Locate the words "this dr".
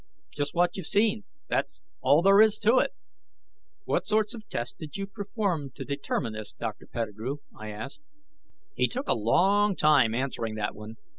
6.33-6.87